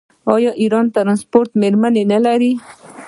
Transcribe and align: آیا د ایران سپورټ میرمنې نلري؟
آیا 0.35 0.51
د 0.55 0.59
ایران 0.61 0.85
سپورټ 1.23 1.49
میرمنې 1.61 2.03
نلري؟ 2.11 2.51